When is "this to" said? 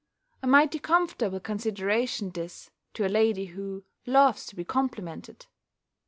2.31-3.05